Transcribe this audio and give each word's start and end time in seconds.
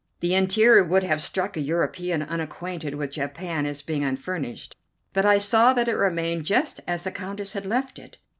The 0.19 0.33
interior 0.33 0.83
would 0.83 1.03
have 1.03 1.21
struck 1.21 1.55
a 1.55 1.59
European 1.61 2.23
unacquainted 2.23 2.95
with 2.95 3.11
Japan 3.11 3.67
as 3.67 3.83
being 3.83 4.03
unfurnished, 4.03 4.75
but 5.13 5.27
I 5.27 5.37
saw 5.37 5.73
that 5.73 5.87
it 5.87 5.93
remained 5.95 6.47
just 6.47 6.79
as 6.87 7.03
the 7.03 7.11
Countess 7.11 7.53
had 7.53 7.67
left 7.67 7.99
it. 7.99 8.17